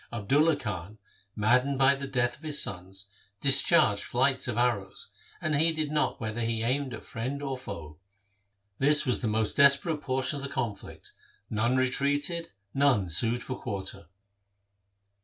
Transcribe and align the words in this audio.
Abdulla 0.11 0.55
Khan, 0.55 0.97
maddened 1.35 1.77
by 1.77 1.93
the 1.93 2.07
death 2.07 2.35
of 2.37 2.41
his 2.41 2.59
sons, 2.59 3.07
discharged 3.39 4.01
flights 4.03 4.47
of 4.47 4.57
arrows, 4.57 5.09
and 5.39 5.55
heeded 5.55 5.91
not 5.91 6.19
whether 6.19 6.41
he 6.41 6.63
aimed 6.63 6.91
at 6.95 7.03
friend 7.03 7.39
or 7.43 7.55
foe. 7.55 7.99
This 8.79 9.05
was 9.05 9.21
the 9.21 9.27
most 9.27 9.57
desperate 9.57 10.01
por 10.01 10.23
tion 10.23 10.37
of 10.37 10.43
the 10.43 10.49
conflict. 10.49 11.11
None 11.51 11.77
retreated, 11.77 12.49
none 12.73 13.11
sued 13.11 13.43
for 13.43 13.55
quarter. 13.59 14.07